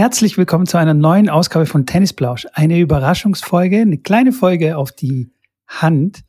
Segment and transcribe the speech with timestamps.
[0.00, 2.46] herzlich willkommen zu einer neuen Ausgabe von Tennisplausch.
[2.54, 5.30] Eine Überraschungsfolge, eine kleine Folge auf die
[5.68, 6.22] Hand.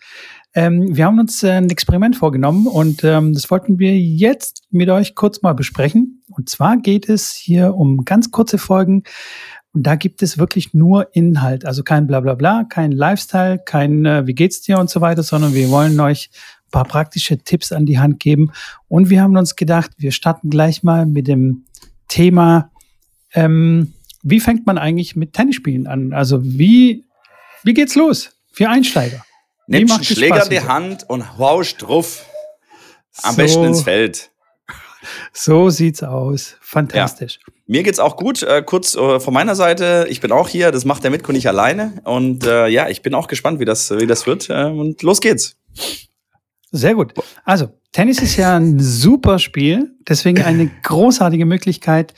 [0.53, 4.89] Ähm, wir haben uns äh, ein Experiment vorgenommen und ähm, das wollten wir jetzt mit
[4.89, 6.21] euch kurz mal besprechen.
[6.27, 9.03] Und zwar geht es hier um ganz kurze Folgen
[9.71, 14.35] und da gibt es wirklich nur Inhalt, also kein Blablabla, kein Lifestyle, kein äh, Wie
[14.35, 16.29] geht's dir und so weiter, sondern wir wollen euch
[16.65, 18.51] ein paar praktische Tipps an die Hand geben.
[18.89, 21.67] Und wir haben uns gedacht, wir starten gleich mal mit dem
[22.09, 22.70] Thema,
[23.33, 26.13] ähm, wie fängt man eigentlich mit Tennisspielen an?
[26.13, 27.05] Also wie,
[27.63, 29.23] wie geht's los für Einsteiger?
[29.67, 32.25] Nimmst einen Schläger in die Hand und haust drauf.
[33.23, 34.31] Am so, besten ins Feld.
[35.33, 36.55] So sieht's aus.
[36.61, 37.39] Fantastisch.
[37.45, 37.53] Ja.
[37.67, 38.43] Mir geht's auch gut.
[38.43, 40.71] Äh, kurz äh, von meiner Seite, ich bin auch hier.
[40.71, 41.93] Das macht der Mitko nicht alleine.
[42.03, 44.49] Und äh, ja, ich bin auch gespannt, wie das, wie das wird.
[44.49, 45.55] Äh, und los geht's.
[46.71, 47.13] Sehr gut.
[47.43, 49.95] Also, Tennis ist ja ein super Spiel.
[50.07, 52.13] Deswegen eine großartige Möglichkeit,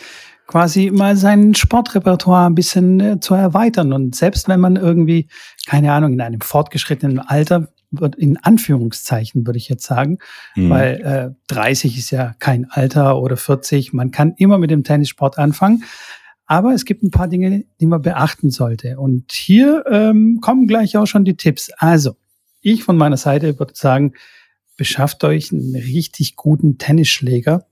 [0.48, 3.94] quasi mal sein Sportrepertoire ein bisschen äh, zu erweitern.
[3.94, 5.28] Und selbst wenn man irgendwie,
[5.66, 10.18] keine Ahnung, in einem fortgeschrittenen Alter, wird in Anführungszeichen würde ich jetzt sagen,
[10.56, 10.70] mhm.
[10.70, 15.38] weil äh, 30 ist ja kein Alter oder 40, man kann immer mit dem Tennissport
[15.38, 15.84] anfangen.
[16.46, 19.00] Aber es gibt ein paar Dinge, die man beachten sollte.
[19.00, 21.72] Und hier ähm, kommen gleich auch schon die Tipps.
[21.78, 22.16] Also,
[22.62, 24.14] ich von meiner Seite würde sagen,
[24.76, 27.66] beschafft euch einen richtig guten Tennisschläger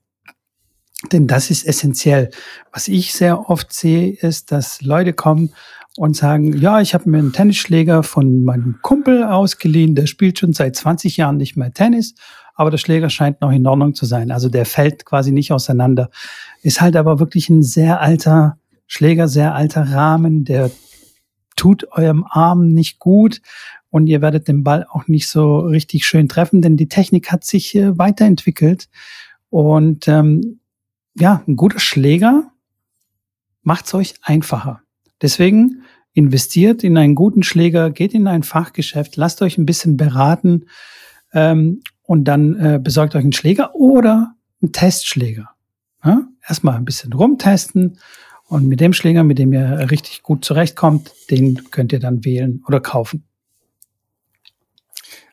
[1.10, 2.30] denn das ist essentiell.
[2.72, 5.52] Was ich sehr oft sehe, ist, dass Leute kommen
[5.96, 10.52] und sagen, ja, ich habe mir einen Tennisschläger von meinem Kumpel ausgeliehen, der spielt schon
[10.52, 12.14] seit 20 Jahren nicht mehr Tennis,
[12.54, 14.30] aber der Schläger scheint noch in Ordnung zu sein.
[14.30, 16.10] Also der fällt quasi nicht auseinander.
[16.62, 20.70] Ist halt aber wirklich ein sehr alter Schläger, sehr alter Rahmen, der
[21.56, 23.40] tut eurem Arm nicht gut
[23.90, 27.44] und ihr werdet den Ball auch nicht so richtig schön treffen, denn die Technik hat
[27.44, 28.88] sich äh, weiterentwickelt.
[29.50, 30.60] Und ähm,
[31.14, 32.50] ja, ein guter Schläger
[33.62, 34.82] macht es euch einfacher.
[35.20, 35.84] Deswegen
[36.14, 40.66] investiert in einen guten Schläger, geht in ein Fachgeschäft, lasst euch ein bisschen beraten
[41.32, 45.50] ähm, und dann äh, besorgt euch einen Schläger oder einen Testschläger.
[46.04, 46.26] Ja?
[46.46, 47.98] Erstmal ein bisschen rumtesten
[48.44, 52.62] und mit dem Schläger, mit dem ihr richtig gut zurechtkommt, den könnt ihr dann wählen
[52.66, 53.24] oder kaufen.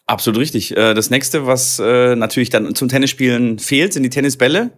[0.05, 0.75] Absolut richtig.
[0.75, 4.71] Äh, das nächste, was äh, natürlich dann zum Tennisspielen fehlt, sind die Tennisbälle.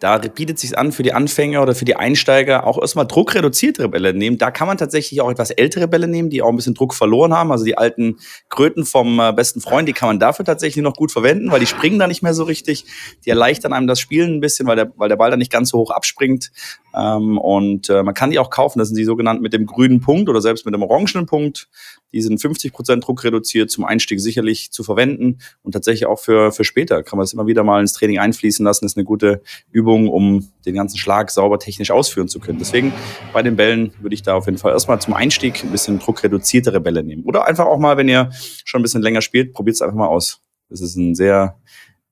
[0.00, 4.12] Da bietet sich an für die Anfänger oder für die Einsteiger auch erstmal druckreduziertere Bälle
[4.12, 4.38] nehmen.
[4.38, 7.32] Da kann man tatsächlich auch etwas ältere Bälle nehmen, die auch ein bisschen Druck verloren
[7.32, 7.52] haben.
[7.52, 8.18] Also die alten
[8.48, 11.66] Kröten vom äh, besten Freund, die kann man dafür tatsächlich noch gut verwenden, weil die
[11.66, 12.84] springen da nicht mehr so richtig.
[13.24, 15.70] Die erleichtern einem das Spielen ein bisschen, weil der, weil der Ball da nicht ganz
[15.70, 16.50] so hoch abspringt.
[16.94, 18.78] Ähm, und äh, man kann die auch kaufen.
[18.78, 21.68] Das sind die sogenannten mit dem grünen Punkt oder selbst mit dem orangenen Punkt.
[22.12, 26.52] Die sind 50 Prozent Druck reduziert, zum Einstieg sicherlich zu verwenden und tatsächlich auch für,
[26.52, 28.84] für später kann man das immer wieder mal ins Training einfließen lassen.
[28.84, 32.58] Das ist eine gute Übung Übung, um den ganzen Schlag sauber technisch ausführen zu können.
[32.58, 32.92] Deswegen
[33.34, 36.80] bei den Bällen würde ich da auf jeden Fall erstmal zum Einstieg ein bisschen druckreduziertere
[36.80, 37.24] Bälle nehmen.
[37.24, 38.30] Oder einfach auch mal, wenn ihr
[38.64, 40.40] schon ein bisschen länger spielt, probiert es einfach mal aus.
[40.70, 41.60] Das ist ein sehr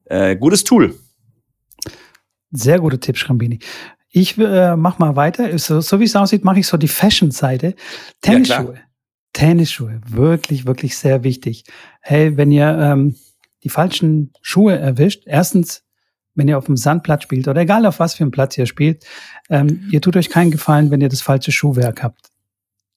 [0.04, 0.94] äh, gutes Tool.
[2.50, 3.59] Sehr guter Tipp, Schrambini.
[4.15, 5.59] Ich äh, mach mal weiter.
[5.59, 7.75] So, so wie es aussieht, mache ich so die Fashion-Seite.
[8.21, 8.75] Tennisschuhe.
[8.75, 8.81] Ja,
[9.33, 10.00] Tennisschuhe.
[10.06, 11.65] Wirklich, wirklich sehr wichtig.
[12.03, 13.17] Hey, wenn ihr ähm,
[13.65, 15.84] die falschen Schuhe erwischt, erstens
[16.34, 19.05] wenn ihr auf dem Sandplatz spielt oder egal auf was für einem Platz ihr spielt,
[19.51, 22.31] ähm, ihr tut euch keinen Gefallen, wenn ihr das falsche Schuhwerk habt.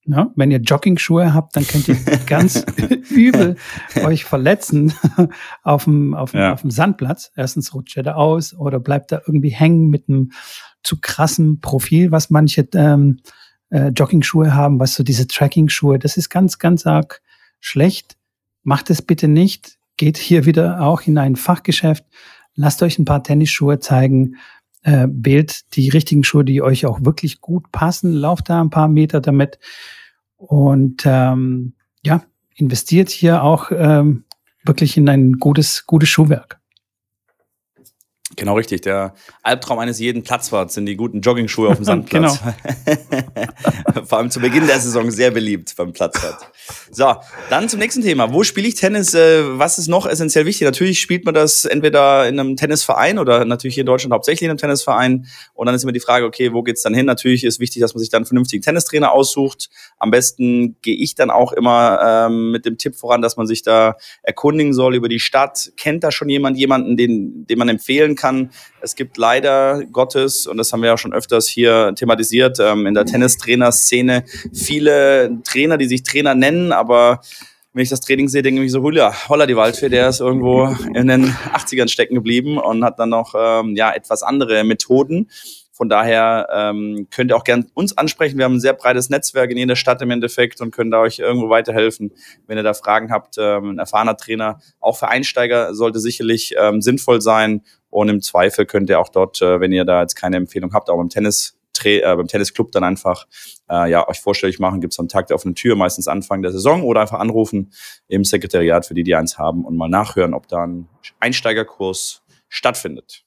[0.06, 0.32] Ja?
[0.36, 1.96] Wenn ihr Jogging-Schuhe habt, dann könnt ihr
[2.28, 2.66] ganz
[3.10, 3.56] übel
[4.04, 4.94] euch verletzen
[5.64, 6.54] auf dem, auf, dem, ja.
[6.54, 7.32] auf dem Sandplatz.
[7.36, 10.32] Erstens rutscht ihr da aus oder bleibt da irgendwie hängen mit einem
[10.86, 13.20] zu krassen Profil, was manche ähm,
[13.70, 17.22] äh, Jogging-Schuhe haben, was so diese Tracking-Schuhe, das ist ganz, ganz arg
[17.60, 18.16] schlecht.
[18.64, 19.78] Macht es bitte nicht.
[19.98, 22.06] Geht hier wieder auch in ein Fachgeschäft
[22.56, 24.38] lasst euch ein paar Tennisschuhe zeigen,
[24.84, 28.88] äh, wählt die richtigen Schuhe, die euch auch wirklich gut passen, lauft da ein paar
[28.88, 29.60] Meter damit
[30.38, 31.74] und ähm,
[32.04, 32.24] ja,
[32.56, 34.24] investiert hier auch ähm,
[34.64, 36.60] wirklich in ein gutes, gutes Schuhwerk.
[38.36, 38.82] Genau richtig.
[38.82, 42.40] Der Albtraum eines jeden Platzwarts sind die guten Jogging-Schuhe auf dem Sandplatz.
[42.40, 44.04] genau.
[44.06, 46.52] Vor allem zu Beginn der Saison sehr beliebt beim Platzwart.
[46.92, 47.16] So,
[47.50, 48.34] dann zum nächsten Thema.
[48.34, 49.14] Wo spiele ich Tennis?
[49.14, 50.66] Äh, was ist noch essentiell wichtig?
[50.66, 54.50] Natürlich spielt man das entweder in einem Tennisverein oder natürlich hier in Deutschland hauptsächlich in
[54.50, 55.28] einem Tennisverein.
[55.54, 57.06] Und dann ist immer die Frage, okay, wo geht's dann hin?
[57.06, 59.70] Natürlich ist wichtig, dass man sich dann einen vernünftigen Tennistrainer aussucht.
[60.00, 63.62] Am besten gehe ich dann auch immer ähm, mit dem Tipp voran, dass man sich
[63.62, 65.72] da erkundigen soll über die Stadt.
[65.78, 68.25] Kennt da schon jemand jemanden, den, den man empfehlen kann?
[68.26, 68.50] Kann.
[68.82, 72.96] Es gibt leider Gottes, und das haben wir ja schon öfters hier thematisiert, ähm, in
[72.96, 77.22] der Tennistrainer-Szene viele Trainer, die sich Trainer nennen, aber
[77.74, 80.76] wenn ich das Training sehe, denke ich so, Julia, holla die Waldfee, der ist irgendwo
[80.96, 85.30] in den 80ern stecken geblieben und hat dann noch ähm, ja, etwas andere Methoden.
[85.76, 88.38] Von daher ähm, könnt ihr auch gern uns ansprechen.
[88.38, 91.20] Wir haben ein sehr breites Netzwerk in jeder Stadt im Endeffekt und können da euch
[91.20, 92.14] irgendwo weiterhelfen,
[92.48, 93.36] wenn ihr da Fragen habt.
[93.38, 97.62] Ähm, ein erfahrener Trainer, auch für Einsteiger, sollte sicherlich ähm, sinnvoll sein.
[97.90, 100.90] Und im Zweifel könnt ihr auch dort, äh, wenn ihr da jetzt keine Empfehlung habt,
[100.90, 103.28] auch beim Tennis äh, beim Tennisclub dann einfach
[103.70, 106.54] äh, ja, euch vorstellig machen, gibt es am Tag der offenen Tür, meistens Anfang der
[106.54, 107.74] Saison oder einfach anrufen
[108.08, 110.88] im Sekretariat für die, die eins haben und mal nachhören, ob da ein
[111.20, 113.26] Einsteigerkurs stattfindet.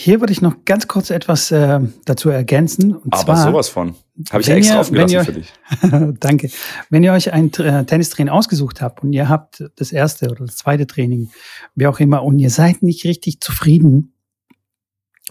[0.00, 2.94] Hier würde ich noch ganz kurz etwas äh, dazu ergänzen.
[2.94, 3.96] Und Aber zwar, sowas von.
[4.30, 5.52] Habe ich extra ihr, offen gelassen ihr, für dich.
[6.20, 6.50] danke.
[6.88, 10.54] Wenn ihr euch ein äh, Tennistraining ausgesucht habt und ihr habt das erste oder das
[10.54, 11.30] zweite Training,
[11.74, 14.14] wie auch immer, und ihr seid nicht richtig zufrieden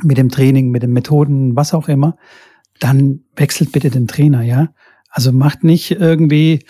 [0.04, 2.18] mit dem Training, mit den Methoden, was auch immer,
[2.82, 4.74] dann wechselt bitte den Trainer, ja.
[5.10, 6.66] Also macht nicht irgendwie,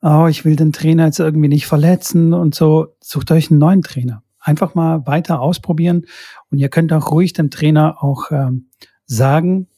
[0.00, 2.96] oh, ich will den Trainer jetzt irgendwie nicht verletzen und so.
[3.02, 4.22] Sucht euch einen neuen Trainer.
[4.44, 6.06] Einfach mal weiter ausprobieren
[6.50, 8.68] und ihr könnt auch ruhig dem Trainer auch ähm,
[9.06, 9.68] sagen,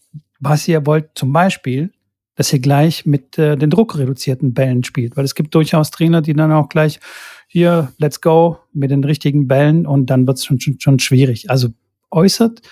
[0.40, 1.11] was ihr wollt.
[1.14, 1.93] Zum Beispiel,
[2.34, 6.34] dass ihr gleich mit äh, den druckreduzierten Bällen spielt, weil es gibt durchaus Trainer, die
[6.34, 6.99] dann auch gleich
[7.46, 11.50] hier, let's go mit den richtigen Bällen und dann wird es schon, schon, schon schwierig.
[11.50, 11.69] Also
[12.10, 12.62] äußert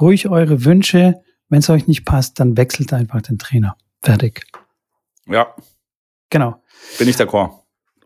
[0.00, 1.14] ruhig eure Wünsche.
[1.48, 3.76] Wenn es euch nicht passt, dann wechselt einfach den Trainer.
[4.02, 4.44] Fertig.
[5.26, 5.54] Ja.
[6.30, 6.62] Genau.
[6.98, 7.50] Bin ich d'accord.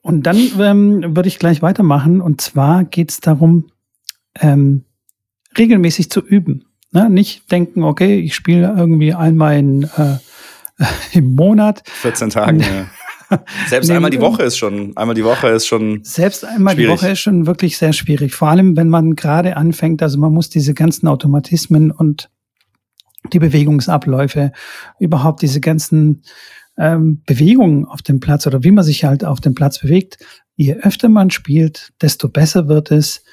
[0.02, 2.20] Und dann ähm, würde ich gleich weitermachen.
[2.20, 3.70] Und zwar geht es darum,
[4.40, 4.84] ähm,
[5.56, 6.64] regelmäßig zu üben.
[6.90, 7.08] Ne?
[7.08, 10.16] Nicht denken, okay, ich spiele irgendwie einmal in, äh,
[11.12, 11.82] im Monat.
[11.86, 12.86] 14 Tagen, ja.
[13.66, 16.04] Selbst einmal die Woche ist schon, einmal die Woche ist schon.
[16.04, 16.90] Selbst einmal schwierig.
[16.90, 18.34] die Woche ist schon wirklich sehr schwierig.
[18.34, 22.28] Vor allem, wenn man gerade anfängt, also man muss diese ganzen Automatismen und
[23.32, 24.52] die Bewegungsabläufe,
[24.98, 26.22] überhaupt diese ganzen
[26.78, 30.18] ähm, Bewegungen auf dem Platz oder wie man sich halt auf dem Platz bewegt.
[30.56, 33.24] Je öfter man spielt, desto besser wird es,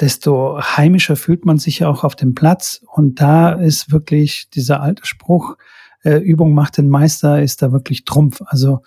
[0.00, 2.84] desto heimischer fühlt man sich auch auf dem Platz.
[2.92, 5.56] Und da ist wirklich dieser alte Spruch,
[6.02, 8.42] äh, Übung macht den Meister, ist da wirklich Trumpf.
[8.46, 8.82] Also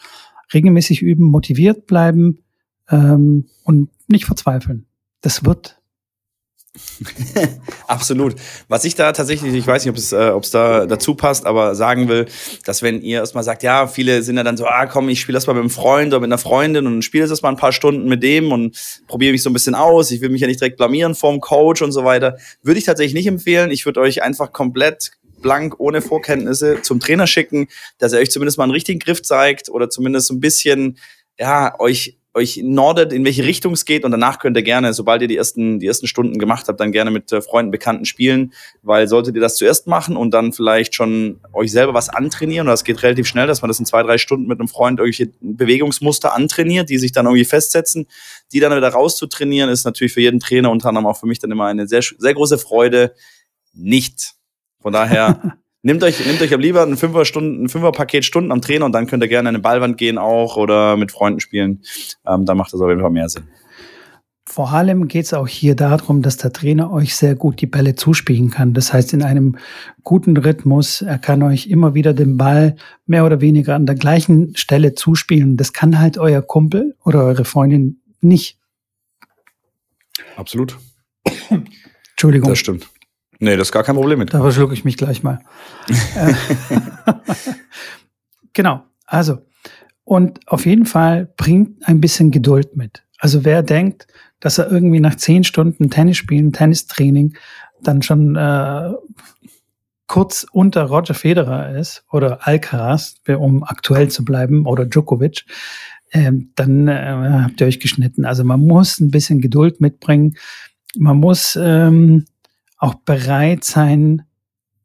[0.53, 2.39] regelmäßig üben, motiviert bleiben
[2.89, 4.85] ähm, und nicht verzweifeln.
[5.21, 5.78] Das wird.
[7.87, 8.35] Absolut.
[8.67, 11.45] Was ich da tatsächlich, ich weiß nicht, ob es, äh, ob es da dazu passt,
[11.45, 12.27] aber sagen will,
[12.65, 15.35] dass wenn ihr erstmal sagt, ja, viele sind ja dann so, ah komm, ich spiele
[15.35, 17.71] das mal mit einem Freund oder mit einer Freundin und spiele das mal ein paar
[17.71, 18.77] Stunden mit dem und
[19.07, 20.11] probiere mich so ein bisschen aus.
[20.11, 22.37] Ich will mich ja nicht direkt blamieren vorm Coach und so weiter.
[22.61, 23.71] Würde ich tatsächlich nicht empfehlen.
[23.71, 25.11] Ich würde euch einfach komplett
[25.41, 27.67] blank, ohne Vorkenntnisse zum Trainer schicken,
[27.97, 30.97] dass er euch zumindest mal einen richtigen Griff zeigt oder zumindest so ein bisschen,
[31.39, 34.05] ja, euch euch nordet, in welche Richtung es geht.
[34.05, 36.91] Und danach könnt ihr gerne, sobald ihr die ersten, die ersten Stunden gemacht habt, dann
[36.91, 38.53] gerne mit äh, Freunden, Bekannten spielen,
[38.83, 42.71] weil solltet ihr das zuerst machen und dann vielleicht schon euch selber was antrainieren, und
[42.71, 45.31] das geht relativ schnell, dass man das in zwei, drei Stunden mit einem Freund irgendwelche
[45.41, 48.05] Bewegungsmuster antrainiert, die sich dann irgendwie festsetzen,
[48.53, 51.51] die dann wieder rauszutrainieren, ist natürlich für jeden Trainer, unter anderem auch für mich dann
[51.51, 53.13] immer eine sehr, sehr große Freude,
[53.73, 54.33] nicht.
[54.81, 58.61] Von daher nehmt euch, nehmt euch am lieber ein Fünfer Stunden, ein Fünfer-Paket Stunden am
[58.61, 61.83] Trainer und dann könnt ihr gerne in eine Ballwand gehen auch oder mit Freunden spielen.
[62.27, 63.43] Ähm, da macht das auf jeden Fall mehr Sinn.
[64.51, 67.93] Vor allem geht es auch hier darum, dass der Trainer euch sehr gut die Bälle
[67.93, 68.73] zuspielen kann.
[68.73, 69.57] Das heißt, in einem
[70.03, 74.55] guten Rhythmus, er kann euch immer wieder den Ball mehr oder weniger an der gleichen
[74.55, 75.55] Stelle zuspielen.
[75.55, 78.57] Das kann halt euer Kumpel oder eure Freundin nicht.
[80.35, 80.79] Absolut.
[82.11, 82.49] Entschuldigung.
[82.49, 82.89] Das stimmt.
[83.39, 84.33] Nee, das ist gar kein Problem mit.
[84.33, 85.39] Da verschlucke ich mich gleich mal.
[86.15, 86.33] Äh,
[88.53, 88.83] genau.
[89.05, 89.39] Also,
[90.03, 93.03] und auf jeden Fall bringt ein bisschen Geduld mit.
[93.17, 94.07] Also wer denkt,
[94.39, 97.35] dass er irgendwie nach zehn Stunden Tennis spielen, Tennistraining,
[97.81, 98.91] dann schon äh,
[100.07, 105.45] kurz unter Roger Federer ist oder Alcaraz, um aktuell zu bleiben, oder Djokovic,
[106.11, 108.25] ähm, dann äh, habt ihr euch geschnitten.
[108.25, 110.35] Also man muss ein bisschen Geduld mitbringen.
[110.97, 112.25] Man muss ähm,
[112.79, 114.23] auch bereit sein,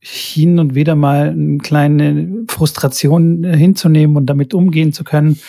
[0.06, 5.40] hin und wieder mal eine kleine Frustration äh, hinzunehmen und damit umgehen zu können.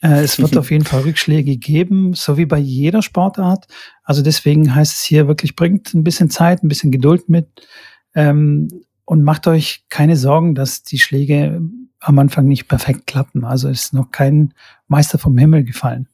[0.00, 3.68] Äh, es wird auf jeden Fall Rückschläge geben, so wie bei jeder Sportart.
[4.02, 7.46] Also deswegen heißt es hier wirklich, bringt ein bisschen Zeit, ein bisschen Geduld mit
[8.16, 8.68] ähm,
[9.04, 11.60] und macht euch keine Sorgen, dass die Schläge
[12.00, 13.44] am Anfang nicht perfekt klappen.
[13.44, 14.54] Also ist noch kein
[14.88, 16.08] Meister vom Himmel gefallen.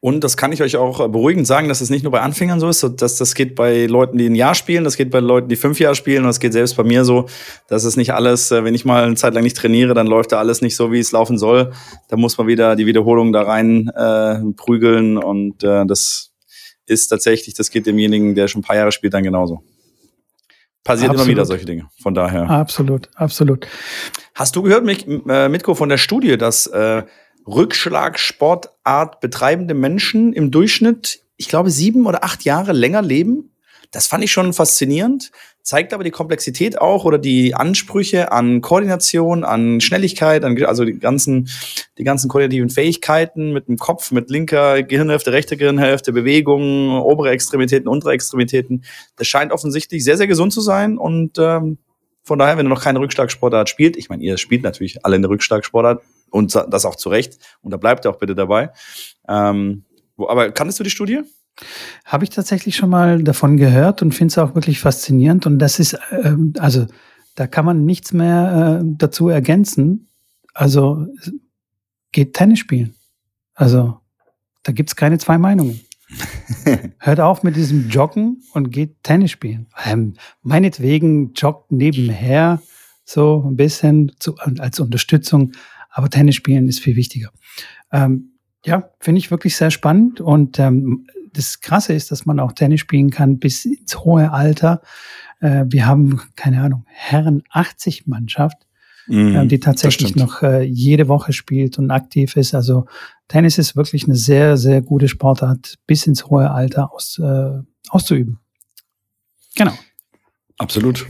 [0.00, 2.60] Und das kann ich euch auch äh, beruhigend sagen, dass es nicht nur bei Anfängern
[2.60, 5.48] so ist, dass das geht bei Leuten, die ein Jahr spielen, das geht bei Leuten,
[5.48, 7.26] die fünf Jahre spielen und das geht selbst bei mir so,
[7.68, 10.32] dass es nicht alles, äh, wenn ich mal eine Zeit lang nicht trainiere, dann läuft
[10.32, 11.72] da alles nicht so, wie es laufen soll.
[12.08, 16.32] Da muss man wieder die Wiederholung da rein äh, prügeln und äh, das
[16.86, 19.62] ist tatsächlich, das geht demjenigen, der schon ein paar Jahre spielt, dann genauso.
[20.84, 21.26] Passiert absolut.
[21.26, 21.88] immer wieder solche Dinge.
[22.00, 22.48] Von daher.
[22.48, 23.66] Absolut, absolut.
[24.36, 27.02] Hast du gehört, äh, Mitko, von der Studie, dass äh,
[27.46, 33.50] Rückschlagsportart betreibende Menschen im Durchschnitt, ich glaube, sieben oder acht Jahre länger leben.
[33.92, 35.30] Das fand ich schon faszinierend.
[35.62, 40.98] zeigt aber die Komplexität auch oder die Ansprüche an Koordination, an Schnelligkeit, an, also die
[40.98, 41.48] ganzen,
[41.98, 47.88] die ganzen koordinativen Fähigkeiten mit dem Kopf, mit linker Gehirnhälfte, rechter Gehirnhälfte, Bewegungen, obere Extremitäten,
[47.88, 48.84] untere Extremitäten.
[49.16, 51.78] Das scheint offensichtlich sehr, sehr gesund zu sein und ähm,
[52.22, 55.28] von daher, wenn du noch keine Rückschlagsportart spielt, ich meine, ihr spielt natürlich alle eine
[55.28, 58.70] Rückschlagsportart und das auch zu Recht und da bleibt ihr auch bitte dabei.
[59.28, 59.84] Ähm,
[60.16, 61.22] wo, aber kanntest du die Studie?
[62.04, 65.46] Habe ich tatsächlich schon mal davon gehört und finde es auch wirklich faszinierend.
[65.46, 66.86] Und das ist, ähm, also
[67.34, 70.08] da kann man nichts mehr äh, dazu ergänzen.
[70.52, 71.06] Also
[72.12, 72.94] geht Tennis spielen.
[73.54, 74.00] Also
[74.62, 75.80] da gibt es keine zwei Meinungen.
[76.98, 79.66] Hört auf mit diesem Joggen und geht Tennis spielen.
[79.84, 82.60] Ähm, meinetwegen joggt nebenher
[83.04, 85.52] so ein bisschen zu, als Unterstützung,
[85.96, 87.30] aber Tennis spielen ist viel wichtiger.
[87.90, 88.32] Ähm,
[88.66, 92.80] ja, finde ich wirklich sehr spannend und ähm, das Krasse ist, dass man auch Tennis
[92.80, 94.82] spielen kann bis ins hohe Alter.
[95.40, 98.58] Äh, wir haben, keine Ahnung, Herren 80 Mannschaft,
[99.06, 102.54] mm, äh, die tatsächlich noch äh, jede Woche spielt und aktiv ist.
[102.54, 102.84] Also
[103.28, 108.38] Tennis ist wirklich eine sehr, sehr gute Sportart, bis ins hohe Alter aus, äh, auszuüben.
[109.54, 109.72] Genau.
[110.58, 111.06] Absolut.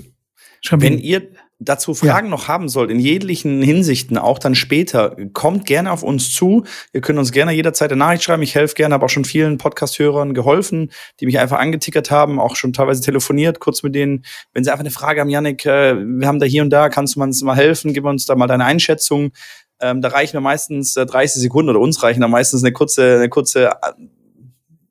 [0.71, 1.29] Wenn ihr
[1.59, 2.31] dazu Fragen ja.
[2.31, 6.65] noch haben sollt, in jeglichen Hinsichten, auch dann später, kommt gerne auf uns zu.
[6.93, 8.43] Ihr könnt uns gerne jederzeit eine Nachricht schreiben.
[8.43, 12.57] Ich helfe gerne, habe auch schon vielen Podcast-Hörern geholfen, die mich einfach angetickert haben, auch
[12.57, 14.25] schon teilweise telefoniert, kurz mit denen.
[14.53, 17.17] Wenn sie einfach eine Frage haben, Janik, äh, wir haben da hier und da, kannst
[17.17, 17.95] du uns mal helfen?
[17.95, 19.33] Gib uns da mal deine Einschätzung.
[19.81, 23.17] Ähm, da reichen wir meistens äh, 30 Sekunden oder uns reichen da meistens eine kurze,
[23.17, 23.73] eine kurze äh,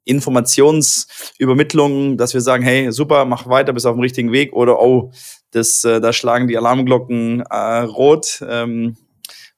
[0.05, 5.12] Informationsübermittlung, dass wir sagen, hey, super, mach weiter, bist auf dem richtigen Weg oder oh,
[5.51, 8.43] das, äh, da schlagen die Alarmglocken äh, rot.
[8.47, 8.95] Ähm,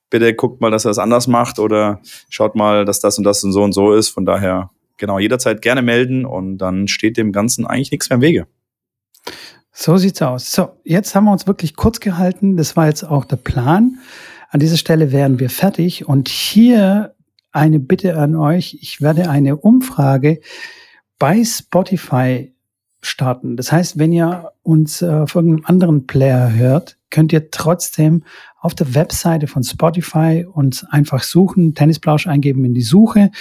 [0.09, 3.43] bitte guckt mal, dass er es anders macht oder schaut mal, dass das und das
[3.43, 4.09] und so und so ist.
[4.09, 8.21] Von daher, genau, jederzeit gerne melden und dann steht dem Ganzen eigentlich nichts mehr im
[8.21, 8.47] Wege.
[9.71, 10.51] So sieht's aus.
[10.51, 12.57] So, jetzt haben wir uns wirklich kurz gehalten.
[12.57, 13.99] Das war jetzt auch der Plan.
[14.49, 17.13] An dieser Stelle wären wir fertig und hier
[17.51, 18.77] eine Bitte an euch.
[18.81, 20.39] Ich werde eine Umfrage
[21.19, 22.53] bei Spotify
[23.01, 23.57] starten.
[23.57, 28.23] Das heißt, wenn ihr uns äh, auf irgendeinem anderen Player hört, könnt ihr trotzdem
[28.59, 33.31] auf der Webseite von Spotify uns einfach suchen, Tennisplausch eingeben in die Suche,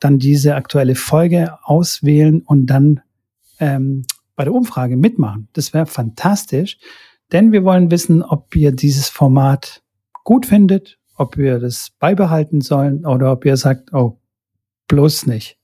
[0.00, 3.00] dann diese aktuelle Folge auswählen und dann
[3.60, 4.04] ähm,
[4.34, 5.48] bei der Umfrage mitmachen.
[5.52, 6.78] Das wäre fantastisch,
[7.30, 9.82] denn wir wollen wissen, ob ihr dieses Format
[10.24, 14.18] gut findet ob wir das beibehalten sollen oder ob ihr sagt, oh,
[14.88, 15.58] bloß nicht.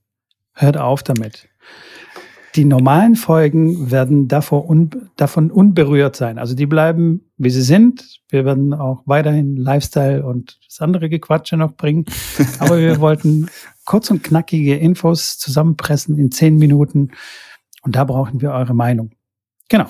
[0.53, 1.49] Hört auf damit.
[2.55, 6.39] Die normalen Folgen werden davon unberührt sein.
[6.39, 8.21] Also die bleiben, wie sie sind.
[8.31, 12.07] Wir werden auch weiterhin Lifestyle und das andere Gequatsche noch bringen.
[12.59, 13.49] Aber wir wollten
[13.85, 17.11] kurz und knackige Infos zusammenpressen in zehn Minuten.
[17.83, 19.13] Und da brauchen wir eure Meinung.
[19.69, 19.87] Genau.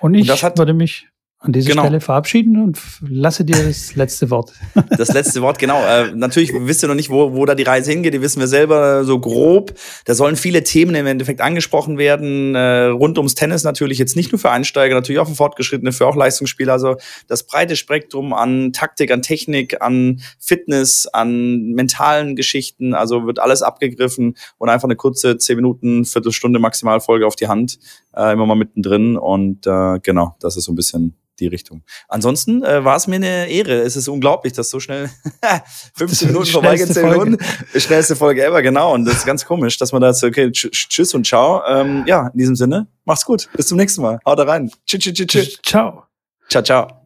[0.00, 1.09] Und ich und würde mich
[1.42, 1.84] an dieser genau.
[1.84, 4.52] Stelle verabschieden und lasse dir das letzte Wort.
[4.90, 5.82] Das letzte Wort, genau.
[5.82, 8.12] Äh, natürlich wisst ihr noch nicht, wo, wo da die Reise hingeht.
[8.12, 9.72] Die wissen wir selber so grob.
[10.04, 12.54] Da sollen viele Themen im Endeffekt angesprochen werden.
[12.54, 16.06] Äh, rund ums Tennis natürlich jetzt nicht nur für Einsteiger, natürlich auch für Fortgeschrittene, für
[16.06, 16.74] auch Leistungsspieler.
[16.74, 16.96] Also
[17.28, 22.92] das breite Spektrum an Taktik, an Technik, an Fitness, an mentalen Geschichten.
[22.92, 27.48] Also wird alles abgegriffen und einfach eine kurze zehn Minuten, Viertelstunde maximal Folge auf die
[27.48, 27.78] Hand.
[28.14, 29.16] Äh, immer mal mittendrin.
[29.16, 31.82] Und äh, genau, das ist so ein bisschen die Richtung.
[32.08, 33.80] Ansonsten äh, war es mir eine Ehre.
[33.80, 35.10] Es ist unglaublich, dass so schnell
[35.96, 37.38] 15 Minuten vorbeigehen, 10 Minuten.
[37.76, 38.94] Schnellste Folge ever, genau.
[38.94, 41.62] Und das ist ganz komisch, dass man da so, okay, tschüss und ciao.
[41.66, 43.48] Ähm, ja, in diesem Sinne, mach's gut.
[43.56, 44.20] Bis zum nächsten Mal.
[44.24, 44.70] Haut rein.
[44.86, 45.58] Tschüss, tschüss, tschüss.
[45.62, 46.04] Ciao.
[46.48, 46.99] Ciao, ciao.